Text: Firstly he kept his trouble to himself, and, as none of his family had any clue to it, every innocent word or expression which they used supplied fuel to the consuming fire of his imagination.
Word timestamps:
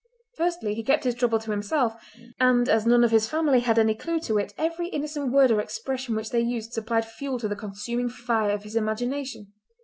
Firstly 0.35 0.73
he 0.73 0.81
kept 0.81 1.03
his 1.03 1.13
trouble 1.13 1.37
to 1.37 1.51
himself, 1.51 1.93
and, 2.39 2.67
as 2.67 2.87
none 2.87 3.03
of 3.03 3.11
his 3.11 3.29
family 3.29 3.59
had 3.59 3.77
any 3.77 3.93
clue 3.93 4.19
to 4.21 4.39
it, 4.39 4.51
every 4.57 4.87
innocent 4.87 5.31
word 5.31 5.51
or 5.51 5.61
expression 5.61 6.15
which 6.15 6.31
they 6.31 6.39
used 6.41 6.73
supplied 6.73 7.05
fuel 7.05 7.37
to 7.37 7.47
the 7.47 7.55
consuming 7.55 8.09
fire 8.09 8.49
of 8.49 8.63
his 8.63 8.75
imagination. 8.75 9.53